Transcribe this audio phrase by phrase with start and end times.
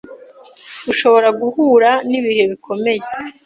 [0.91, 3.03] ushobora guhura n`ibihe bikomeye